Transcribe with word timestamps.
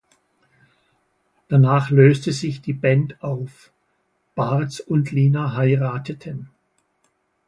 Danach 1.47 1.91
löste 1.91 2.31
sich 2.33 2.59
die 2.63 2.73
Band 2.73 3.21
auf, 3.23 3.69
Barz 4.33 4.79
und 4.79 5.11
Lina 5.11 5.53
heirateten. 5.55 6.49